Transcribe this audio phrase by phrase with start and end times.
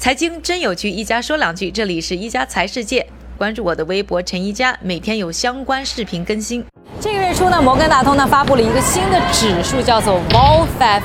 [0.00, 1.70] 财经真有趣，一家说两句。
[1.70, 3.06] 这里是一家财世界，
[3.36, 6.64] 关注我的微博陈一家，每天有相关视频更新。
[6.98, 11.02] 这个月初呢，摩根大通呢发布了一个新的指数，叫做 Vol Five。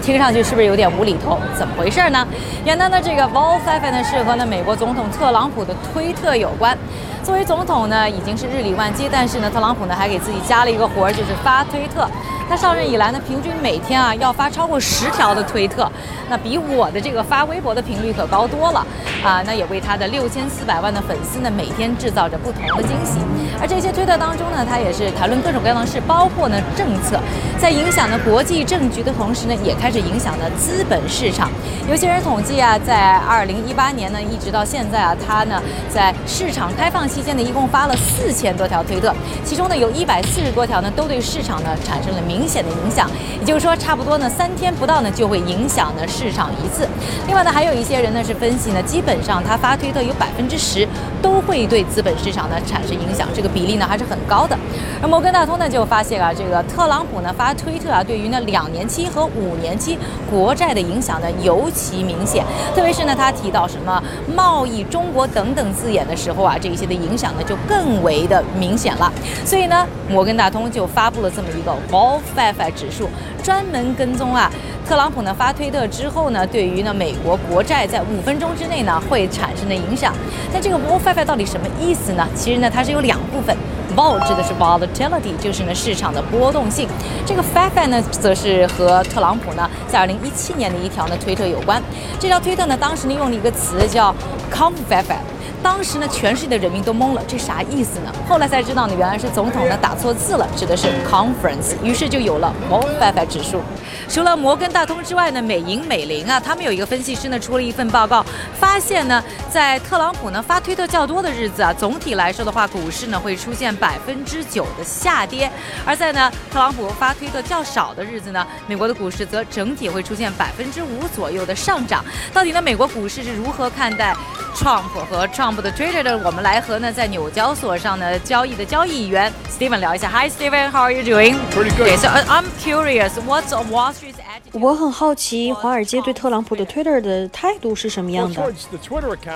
[0.00, 1.38] 听上去是不是有点无厘头？
[1.58, 2.26] 怎么回事呢？
[2.64, 6.74] 原来呢，这个 Vol Five 呢是和呢美国总统特朗普的推特有关。
[7.22, 12.08] 作为总统呢，已经是日理万机，但是呢，特朗普呢还给自己加了一个活儿，就是发推特。
[12.52, 15.90] 他上任以来呢，平均每天啊要发超过十条的推特，
[16.28, 18.86] 那比我的这个发微博的频率可高多了
[19.24, 19.42] 啊！
[19.46, 23.20] 那也为他的六千四百万的粉丝呢，每天制造着不同的惊喜。
[23.58, 27.18] 而这些推特当中呢，他也是谈论各种各样的事，包括呢政策，
[27.58, 31.50] 在影响呢国际政局的同时呢，也开始影响了资本市场。
[31.88, 35.58] 有些人统计啊，在二零一八年呢，一直到现在啊，他呢
[35.88, 42.41] 在市场开放期间呢，一共发了四千多条推特，其中呢有一百四十多条呢，都对市场呢产生了明。
[42.42, 46.88] 明显的影响，也就是说，差不多呢三天不到呢就会影响呢市场一次。
[47.28, 50.86] 另外呢，还有一些人呢是分析呢，基本上他发推特有百分之十
[51.22, 54.58] 都会对资本市场呢产生影响，这个比例呢还是很高的。
[55.00, 59.96] 而摩根大通呢就发现啊，这个特朗普呢发推特啊，对于呢两年期和五年期
[60.28, 62.44] 国债的影响呢尤其明显，
[62.74, 64.02] 特别是呢他提到什么
[64.34, 69.12] 贸易、中国等等字眼的时候啊，这一些的影响呢就更为的明显了。
[69.44, 72.18] 所以呢，摩根大通就发布了这么一个 Vol。
[72.36, 73.08] FF 指数
[73.42, 74.50] 专门跟踪啊，
[74.86, 80.14] 特朗普呢发推特之后呢，对于呢美国国债在五分钟之内呢会产生的影响。
[80.52, 82.26] 那这个 Vol FF 到底什么意思呢？
[82.34, 83.56] 其实呢它是有两部分
[83.96, 86.88] ，Vol 指的是 volatility，就是呢市场的波动性。
[87.26, 91.82] 这个 FF 呢则是和特朗普呢在二零一七年的一条呢推特有关。
[92.18, 94.14] 这条推特呢当时呢用了一个词叫
[94.50, 95.14] COMFF。
[95.62, 98.12] 当时呢，全世界的人民都懵了，这啥意思呢？
[98.28, 103.62] 后来才知道呢，原来是总统呢打错字了，指的是 conference，于是就有了 Vol Five 指数。
[104.08, 108.26] 除了摩根大通之外呢，美银美林啊，他们有一个分析师呢出了一份报告，
[108.58, 115.48] 发现呢，在特朗普呢发推特较多的日子啊，总体来说的话，股市呢会出现百分之九的下跌；
[115.86, 122.04] 而在呢特朗普发推特较少的日子呢，美国的股市则整体会出现百分之五左右的上涨。
[122.34, 124.14] 到底呢，美国股市是如何看待
[124.56, 125.62] Trump 和 Trump？
[125.62, 130.08] 的 Twitter 的，我们来和呢在纽交所上呢交易的交易员 Steven 聊一下。
[130.08, 131.36] Hi Steven，How are you doing?
[131.50, 131.88] Pretty good.
[131.88, 134.58] Okay, so I'm curious, what's Wall Street's attitude?
[134.60, 138.52] 我很好奇，华尔街对特朗普的 Twitter 的态度是什么样的？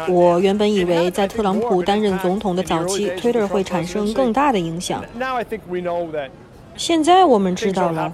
[0.08, 5.04] 我原本以为在特朗普担任总统的早期，Twitter 会产生更大的影响。
[6.76, 8.12] 现在我们知道了。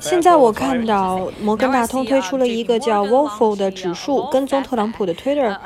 [0.00, 5.56] 现在我看到摩根大通推出了一个叫 Wolf 的指数，跟踪特朗普的 Twitter。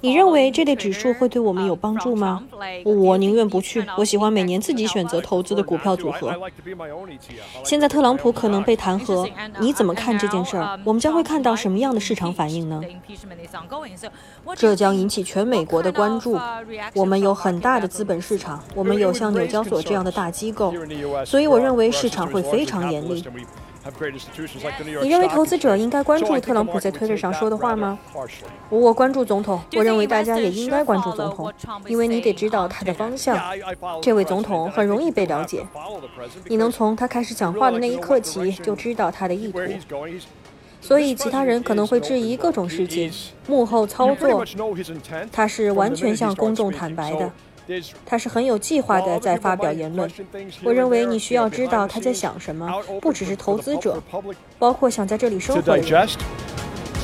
[0.00, 2.42] 你认为这类指数会对我们有帮助吗？
[2.84, 3.84] 我宁愿不去。
[3.96, 6.34] 我喜欢每年自己选择投资的股票组合。
[7.64, 9.30] 现在特朗普可能被弹劾，
[9.60, 10.78] 你怎么看这件事儿？
[10.84, 12.80] 我们将会看到什么样的市场反应呢？
[14.56, 16.38] 这将引起全美国的关注。
[16.94, 20.72] 我们有很大的资本市场，我们有像纽交所这样的大机构，
[21.26, 21.57] 所以我。
[21.58, 23.24] 我认为市场会非常严厉。
[25.02, 27.98] 你认为投资者应该关注特朗普在推特上说的话吗？
[28.68, 31.52] 我关注总统，我认为大家也应该关注总统，
[31.86, 33.36] 因为你得知道他的方向。
[34.00, 35.66] 这位总统很容易被了解，
[36.46, 39.58] 你能从他开始讲话的那一刻起就知道他的意图。
[40.80, 43.10] 所以其他人可能会质疑各种事情，
[43.48, 44.44] 幕后操作，
[45.32, 47.32] 他是完全向公众坦白的。
[48.05, 50.11] 他是很有计划的在发表言论。
[50.63, 52.69] 我认为你需要知道他在想什么，
[53.01, 54.01] 不只是投资者，
[54.59, 56.07] 包括想在这里生活的人。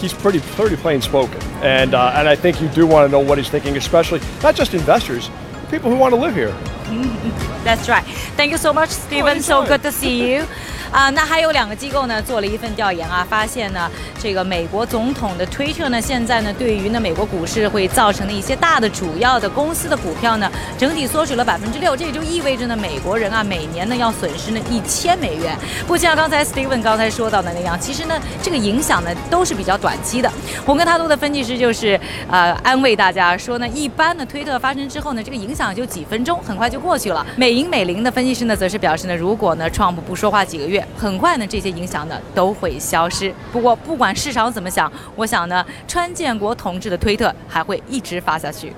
[0.02, 3.22] He's pretty, pretty plain spoken, and uh, and I think you do want to know
[3.22, 5.30] what he's thinking, especially not just investors,
[5.70, 6.54] people who want to live here.
[7.66, 8.06] That's right.
[8.38, 9.42] Thank you so much, Stephen.
[9.42, 10.46] So good to see you.
[10.92, 13.92] 啊，那还有两个机构呢，做了一份调研啊，发现呢，
[14.25, 25.55] 这个美国总统的推特呢，现在呢，对于呢美国股市会造成的一些大的主要的公司的股票呢，整体缩水了百分之六，这也就意味着呢，美国人啊，每年呢要损失呢一千美元。
[25.87, 30.33] 不像刚才 Steven 刚才说到的那样，其实呢，这个影响呢都是比较短期的。
[30.65, 37.27] 我跟他多的分析师就是呃安慰大家说呢，一般的推特发生之后呢，这个影响就几分钟，很快就过去了。
[37.37, 40.83] 美银美林的分析师呢，则是表示呢，如果呢 Trump 不说话几个月。
[40.97, 43.31] 很快呢，这些影响呢都会消失。
[43.53, 48.73] 不过，不管市场怎么想，我想呢，川建国同志的推特还会一直发下去。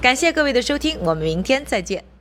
[0.00, 2.13] 感谢各位的收听，我们明天再见。